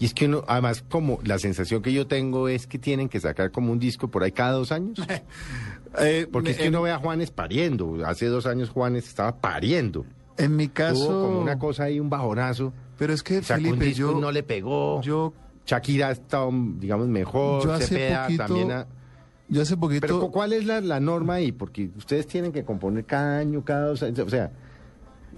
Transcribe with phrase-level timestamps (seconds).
[0.00, 3.20] Y es que uno, además, como la sensación que yo tengo es que tienen que
[3.20, 4.98] sacar como un disco por ahí cada dos años.
[5.98, 7.98] Eh, Porque es que uno ve a Juanes pariendo.
[8.06, 10.06] Hace dos años Juanes estaba pariendo.
[10.38, 11.04] En mi caso...
[11.04, 12.72] Tuvo como una cosa ahí, un bajonazo.
[12.96, 14.14] Pero es que, un Felipe, y yo...
[14.20, 15.02] no le pegó.
[15.02, 15.32] Yo,
[15.66, 17.64] Shakira ha estado, digamos, mejor.
[17.64, 18.44] yo hace Cepeda poquito...
[18.46, 18.86] también ha-
[19.48, 20.00] Yo hace poquito...
[20.02, 21.50] Pero ¿cu- ¿cuál es la, la norma ahí?
[21.50, 24.20] Porque ustedes tienen que componer cada año, cada dos años.
[24.20, 24.52] O sea,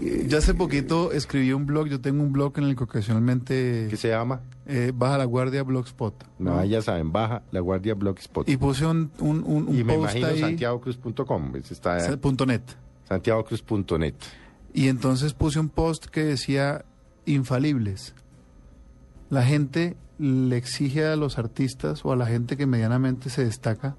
[0.00, 3.96] Yo hace poquito escribí un blog, yo tengo un blog en el que ocasionalmente ¿qué
[3.96, 4.40] se llama?
[4.66, 6.24] eh, baja la guardia blogspot.
[6.38, 6.64] No, ¿no?
[6.64, 8.48] ya saben, baja la guardia blogspot.
[8.48, 11.56] Y puse un, un, un, un Y me post imagino ahí, santiagocruz.com.
[11.56, 12.62] ese Está punto net.
[13.08, 14.14] santiagocruz.net.
[14.74, 16.84] Y entonces puse un post que decía
[17.26, 18.14] infalibles.
[19.30, 23.96] La gente le exige a los artistas o a la gente que medianamente se destaca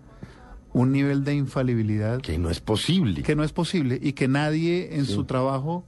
[0.73, 3.21] un nivel de infalibilidad Que no es posible.
[3.23, 5.13] que no es posible y que nadie en Sí.
[5.13, 5.85] su trabajo,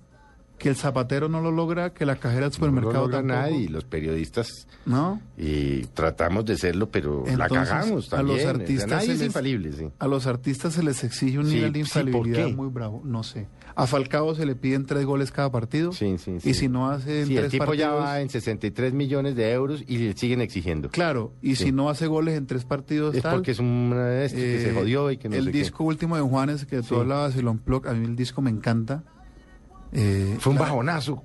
[0.58, 3.40] que el zapatero no lo logra, que la cajera del no lo supermercado logra tampoco,
[3.42, 3.58] nadie.
[3.58, 5.20] y Los periodistas ¿no?
[5.38, 8.38] y tratamos de serlo, pero la cagamos a los también.
[8.38, 9.88] O sea, artistas nadie se es les- infalible, sí.
[10.00, 13.02] A los artistas se les exige un Sí, nivel de sí, ¿por infalibilidad muy bravo,
[13.04, 13.48] no sé.
[13.78, 16.50] A Falcao se le piden tres goles cada partido Sí, sí, sí.
[16.50, 19.52] y si no hace Sí, el tres tipo ya partidos, va en 63 millones de
[19.52, 20.90] euros y le siguen exigiendo.
[20.90, 24.26] claro, y si no hace goles en tres partidos Es tal, porque es un de
[24.26, 25.58] estos que se eh, jodió y que no el sé qué.
[25.58, 29.04] disco último de Juanes que tú hablabas, el Unplugged, a mí el disco me encanta.
[29.98, 31.24] Eh, Fue un bajonazo.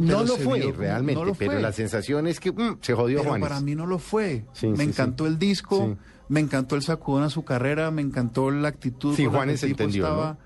[0.00, 1.60] No lo fue realmente, no lo pero fue.
[1.62, 3.48] la sensación es que mm, se jodió Pero Juanes.
[3.48, 4.44] para mí no lo fue.
[4.52, 5.30] Sí, me sí, encantó sí.
[5.32, 5.96] el disco,
[6.28, 9.60] me encantó el sacudón a su carrera, me encantó la actitud Sí, con la Juanes
[9.60, 10.38] que el tipo entendió, estaba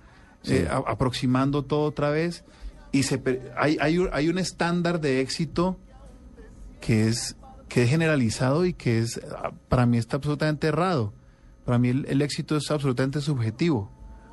[0.44, 0.52] ¿no?
[0.52, 2.44] Eh, a- aproximando todo otra vez.
[2.92, 3.20] Y se
[3.58, 5.76] hay, hay, un- hay un estándar de éxito
[6.80, 7.36] que es,
[7.68, 11.12] que es generalizado y que es ah, para mí está absolutamente errado.
[11.66, 13.90] Para mí el, el éxito es absolutamente subjetivo.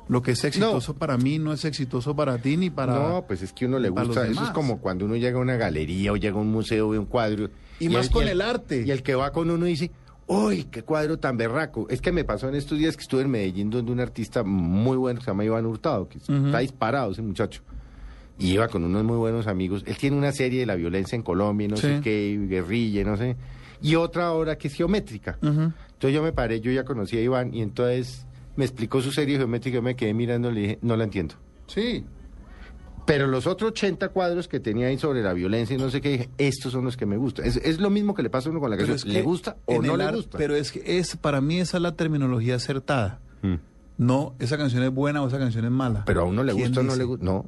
[0.08, 2.94] Lo que es exitoso para mí no es exitoso para ti ni para...
[2.94, 4.26] No, pues es que uno le gusta.
[4.26, 6.98] Eso es como cuando uno llega a una galería o llega a un museo ve
[6.98, 7.50] un cuadro.
[7.80, 8.84] Y más con el arte.
[8.86, 9.90] Y el que va con uno dice,
[10.26, 11.86] ¡Uy, qué cuadro tan berraco!
[11.90, 14.96] Es que me pasó en estos días que estuve en Medellín donde un artista muy
[14.96, 17.62] bueno que se llama Iván Hurtado, que está disparado ese muchacho.
[18.38, 19.84] Y iba con unos muy buenos amigos.
[19.86, 23.36] Él tiene una serie de la violencia en Colombia, no sé qué, guerrilla, no sé.
[23.82, 25.38] Y otra obra que es geométrica.
[25.42, 28.26] Entonces yo me paré, yo ya conocía a Iván, y entonces
[28.56, 31.34] me explicó su serie geométrica, yo me quedé mirando y le dije, no la entiendo.
[31.66, 32.04] Sí.
[33.06, 36.10] Pero los otros 80 cuadros que tenía ahí sobre la violencia y no sé qué,
[36.10, 37.44] dije, estos son los que me gustan.
[37.44, 38.96] Es, es lo mismo que le pasa a uno con la canción.
[38.96, 40.38] es ¿Le que gusta o no le gusta?
[40.38, 43.20] Pero es que es, para mí esa es la terminología acertada.
[43.42, 43.54] Mm.
[43.98, 46.04] No, esa canción es buena o esa canción es mala.
[46.06, 47.24] Pero a uno le ¿Quién gusta o no le gusta.
[47.24, 47.46] No,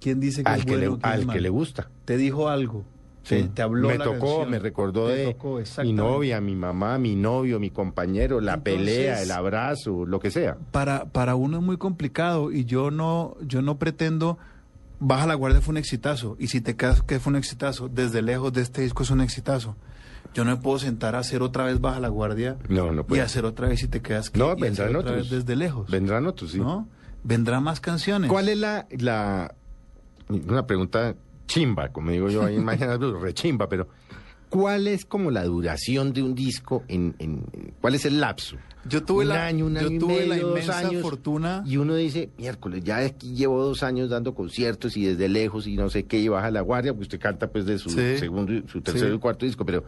[0.00, 1.90] ¿Quién dice que al, es que, le, bueno es al que le gusta.
[2.04, 2.84] Te dijo algo.
[3.28, 4.50] Te, te habló me la tocó, canción.
[4.50, 8.74] me recordó Te de tocó, mi novia, mi mamá, mi novio, mi compañero, la Entonces-
[8.84, 10.56] pelea, el abrazo, lo que sea.
[10.72, 14.38] Para, para uno es muy complicado y yo no, yo no pretendo.
[15.00, 16.36] Baja la guardia fue un exitazo.
[16.40, 19.20] Y si te quedas que fue un exitazo, desde lejos de este disco es un
[19.20, 19.76] exitazo.
[20.34, 23.18] Yo no me puedo sentar a hacer otra vez Baja la guardia No, no y
[23.20, 25.30] hacer otra vez si te quedas que No, y hacer vendrán otra otros.
[25.30, 25.90] vez desde lejos.
[25.90, 26.58] Vendrán otros, sí.
[26.58, 26.86] ¿no?
[27.24, 28.30] Vendrán más canciones.
[28.30, 29.54] ¿Cuál es la, la.
[30.28, 31.14] Una pregunta
[31.48, 33.88] chimba, como digo yo ahí en Mañana Blue, rechimba, pero.
[34.50, 36.82] ¿Cuál es como la duración de un disco?
[36.88, 37.44] En, en-
[37.82, 38.56] ¿Cuál es el lapso?
[38.88, 41.62] Yo tuve un la, año, un año yo y tuve medio, la inmensa años, fortuna.
[41.66, 45.76] Y uno dice, miércoles, ya aquí llevo dos años dando conciertos y desde lejos y
[45.76, 48.16] no sé qué, y baja la guardia, porque usted canta pues de su Sí.
[48.16, 49.16] segundo, su tercero Sí.
[49.16, 49.84] y cuarto disco, pero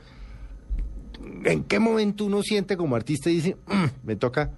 [1.44, 4.50] ¿en qué momento uno siente como artista y dice, "Mm, me toca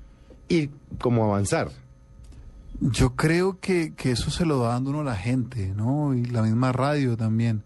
[0.48, 0.70] ir
[1.00, 1.70] como avanzar?
[2.81, 6.15] Yo creo que, que eso se lo va dando uno a la gente, ¿no?
[6.15, 7.62] Y la misma radio también.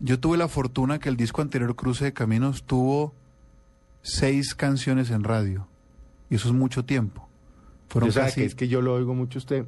[0.00, 3.14] Yo tuve la fortuna que el disco anterior, Cruce de Caminos, tuvo
[4.02, 5.66] seis canciones en radio.
[6.30, 7.28] Y eso es mucho tiempo.
[7.88, 8.40] Fueron Yo casi...
[8.40, 9.66] que es que yo lo oigo mucho a usted,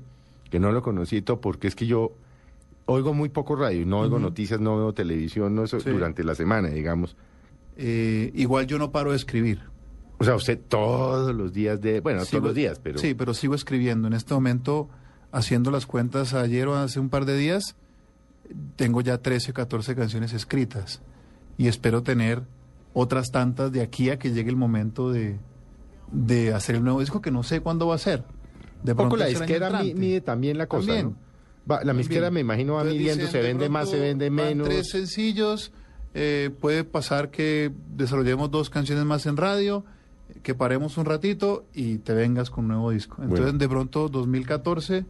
[0.50, 2.12] que no lo conocí todo, porque es que yo
[2.86, 5.90] oigo muy poco radio, no oigo noticias, no veo televisión, no eso, Sí.
[5.90, 7.16] durante la semana, digamos.
[7.76, 9.62] eh, igual yo no paro de escribir.
[10.20, 13.32] O sea, usted todos los días de, bueno, Sigo- todos los días, pero Sí, pero
[13.34, 14.06] sigo escribiendo.
[14.06, 14.88] En este momento,
[15.32, 17.74] haciendo las cuentas ayer o hace un par de días,
[18.76, 21.00] tengo ya 13 o 14 canciones escritas.
[21.56, 22.42] Y espero tener
[22.92, 25.38] otras tantas de aquí a que llegue el momento de,
[26.12, 28.24] de hacer el nuevo disco, que no sé cuándo va a ser.
[28.82, 31.06] De poco la disquera mide también la cosa, También.
[31.06, 31.16] ¿no?
[31.70, 31.96] Va- la También.
[32.08, 34.68] disquera me imagino va Entonces midiendo, dicen, se de vende más, se vende menos.
[34.68, 35.72] tres sencillos,
[36.14, 39.84] eh, puede pasar que desarrollemos dos canciones más en radio,
[40.42, 43.16] que paremos un ratito y te vengas con un nuevo disco.
[43.22, 43.58] Entonces, Bueno.
[43.58, 45.04] de pronto, 2014,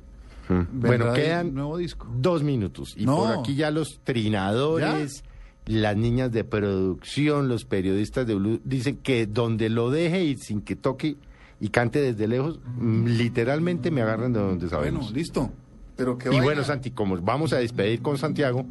[0.48, 0.54] Mm.
[0.72, 2.08] vendrá Bueno, quedan nuevo disco.
[2.18, 2.94] dos minutos.
[2.96, 3.18] Y No.
[3.18, 5.22] por aquí ya los trinadores,
[5.66, 10.60] las niñas de producción, los periodistas de Blue dicen que donde lo deje y sin
[10.62, 11.16] que toque
[11.60, 15.02] y cante desde lejos, mm, literalmente me agarran de donde sabemos.
[15.04, 15.50] Bueno, listo.
[15.96, 18.64] Pero que Y bueno, Santi, como vamos a despedir con Santiago,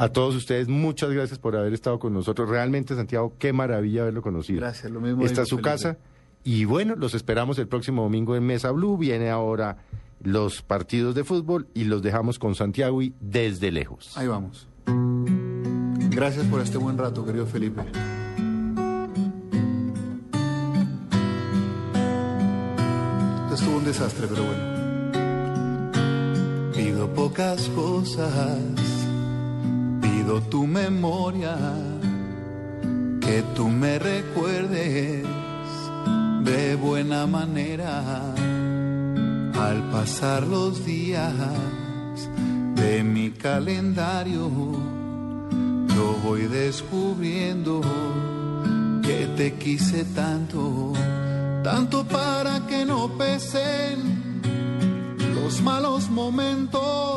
[0.00, 2.48] a todos ustedes muchas gracias por haber estado con nosotros.
[2.48, 4.60] Realmente, Santiago, qué maravilla haberlo conocido.
[4.60, 5.98] Gracias, lo mismo Esta es su casa.
[6.42, 8.96] Y bueno, los esperamos el próximo domingo en Mesa Blue.
[8.96, 9.76] Viene ahora
[10.22, 14.16] los partidos de fútbol y los dejamos con Santiago y desde lejos.
[14.16, 14.66] Ahí vamos.
[16.10, 17.82] Gracias por este buen rato, querido Felipe.
[23.42, 24.80] Esto estuvo un desastre, pero bueno.
[26.72, 28.58] Pido pocas cosas,
[30.38, 31.56] tu memoria,
[33.20, 35.26] que tú me recuerdes
[36.44, 38.32] de buena manera
[39.54, 41.34] al pasar los días
[42.76, 44.48] de mi calendario.
[45.94, 47.80] Yo voy descubriendo
[49.02, 50.92] que te quise tanto,
[51.64, 54.40] tanto para que no pesen
[55.34, 57.09] los malos momentos.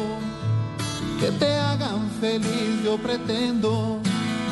[1.20, 4.00] que te hagan feliz, yo pretendo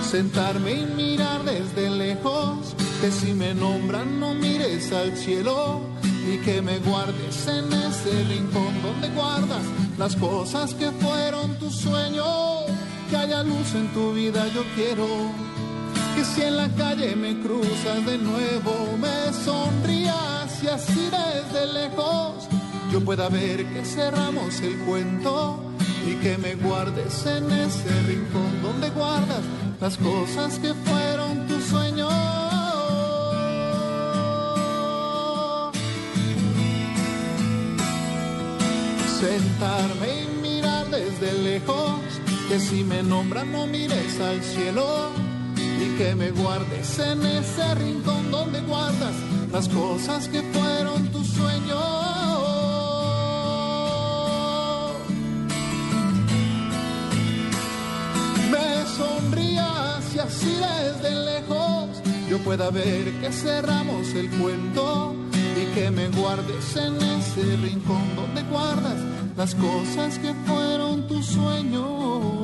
[0.09, 2.77] sentarme y mirar desde lejos.
[3.01, 5.92] Que si me nombran, no mires al cielo
[6.27, 9.63] y que me guardes en ese rincón donde guardas
[9.99, 12.65] las cosas que fueron tus sueños.
[13.11, 15.07] Que haya luz en tu vida, yo quiero
[16.15, 22.49] que si en la calle me cruzas de nuevo, me sonrías y así desde lejos
[22.93, 25.65] yo pueda ver que cerramos el cuento
[26.07, 29.41] y que me guardes en ese rincón donde guardas
[29.81, 32.22] las cosas que fueron tus sueños.
[39.23, 42.01] Sentarme y mirar desde lejos,
[42.49, 45.13] que si me nombran no mires al cielo
[45.57, 49.15] y que me guardes en ese rincón donde guardas
[49.53, 51.79] las cosas que fueron tus sueños.
[58.51, 61.91] Me sonrías y así desde lejos
[62.29, 65.22] yo pueda ver que cerramos el cuento
[65.63, 68.99] y que me guardes en ese rincón donde guardas
[69.37, 72.42] las cosas que fueron tus sueños.